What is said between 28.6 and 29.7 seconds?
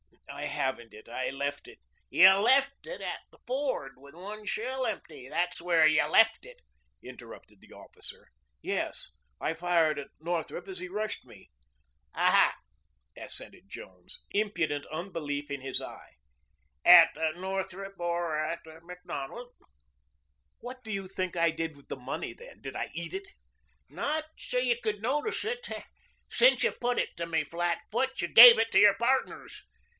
to your pardners.